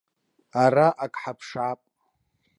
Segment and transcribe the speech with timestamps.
[0.55, 1.79] Ьара ак ҳаԥшаап.